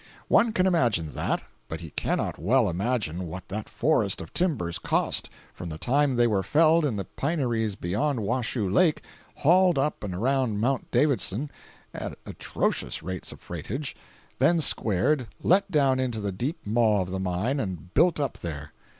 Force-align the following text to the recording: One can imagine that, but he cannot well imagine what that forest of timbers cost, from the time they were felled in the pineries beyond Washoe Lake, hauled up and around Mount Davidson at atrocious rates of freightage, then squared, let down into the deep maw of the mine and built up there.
One 0.29 0.51
can 0.51 0.65
imagine 0.65 1.13
that, 1.13 1.43
but 1.67 1.79
he 1.81 1.91
cannot 1.91 2.39
well 2.39 2.67
imagine 2.71 3.27
what 3.27 3.47
that 3.49 3.69
forest 3.69 4.19
of 4.19 4.33
timbers 4.33 4.79
cost, 4.79 5.29
from 5.53 5.69
the 5.69 5.77
time 5.77 6.15
they 6.15 6.25
were 6.25 6.41
felled 6.41 6.85
in 6.85 6.95
the 6.95 7.05
pineries 7.05 7.75
beyond 7.75 8.21
Washoe 8.21 8.67
Lake, 8.67 9.03
hauled 9.35 9.77
up 9.77 10.03
and 10.03 10.15
around 10.15 10.59
Mount 10.59 10.89
Davidson 10.89 11.51
at 11.93 12.17
atrocious 12.25 13.03
rates 13.03 13.31
of 13.31 13.39
freightage, 13.41 13.93
then 14.39 14.59
squared, 14.59 15.27
let 15.43 15.69
down 15.69 15.99
into 15.99 16.19
the 16.19 16.31
deep 16.31 16.57
maw 16.65 17.03
of 17.03 17.11
the 17.11 17.19
mine 17.19 17.59
and 17.59 17.93
built 17.93 18.19
up 18.19 18.39
there. 18.39 18.73